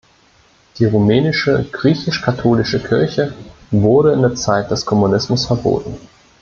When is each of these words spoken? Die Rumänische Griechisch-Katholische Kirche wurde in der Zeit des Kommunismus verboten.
Die 0.79 0.85
Rumänische 0.85 1.67
Griechisch-Katholische 1.71 2.79
Kirche 2.79 3.35
wurde 3.69 4.13
in 4.13 4.23
der 4.23 4.33
Zeit 4.33 4.71
des 4.71 4.83
Kommunismus 4.83 5.45
verboten. 5.45 5.95